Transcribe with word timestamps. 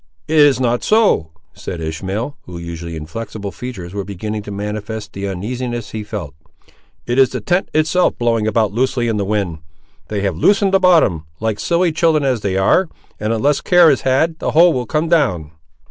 "It 0.27 0.39
is 0.39 0.59
not 0.59 0.83
so," 0.83 1.29
said 1.53 1.79
Ishmael, 1.79 2.35
whose 2.47 2.63
usually 2.65 2.95
inflexible 2.95 3.51
features 3.51 3.93
were 3.93 4.03
beginning 4.03 4.41
to 4.41 4.51
manifest 4.51 5.13
the 5.13 5.27
uneasiness 5.27 5.91
he 5.91 6.03
felt. 6.03 6.33
"It 7.05 7.19
is 7.19 7.29
the 7.29 7.39
tent 7.39 7.69
itself 7.71 8.17
blowing 8.17 8.47
about 8.47 8.71
loosely 8.73 9.07
in 9.07 9.17
the 9.17 9.25
wind. 9.25 9.59
They 10.07 10.21
have 10.21 10.35
loosened 10.35 10.73
the 10.73 10.79
bottom, 10.79 11.25
like 11.39 11.59
silly 11.59 11.91
children 11.91 12.23
as 12.23 12.41
they 12.41 12.57
ar', 12.57 12.89
and 13.19 13.31
unless 13.31 13.61
care 13.61 13.91
is 13.91 14.01
had, 14.01 14.39
the 14.39 14.53
whole 14.53 14.73
will 14.73 14.87
come 14.87 15.07
down!" 15.07 15.51